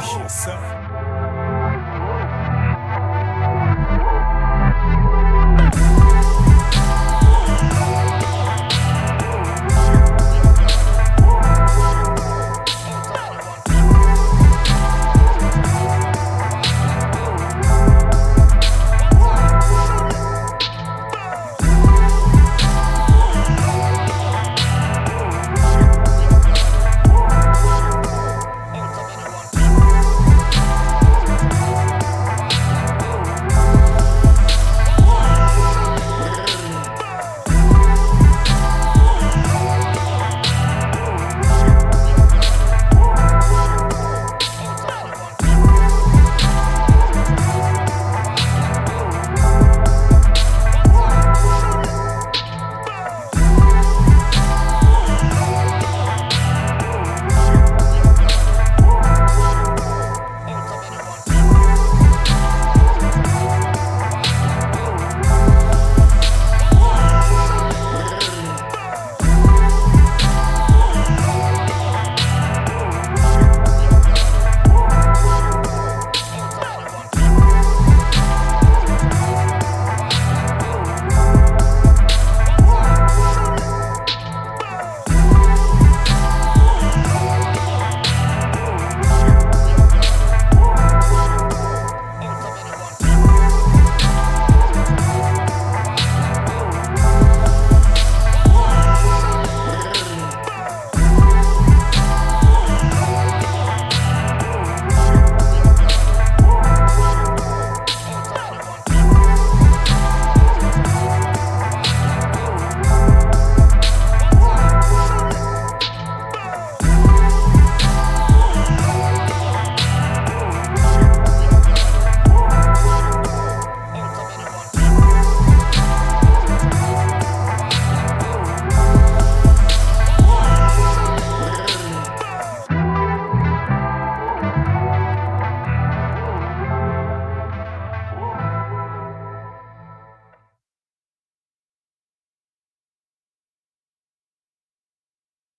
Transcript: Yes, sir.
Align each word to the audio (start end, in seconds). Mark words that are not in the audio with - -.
Yes, 0.00 0.44
sir. 0.44 0.79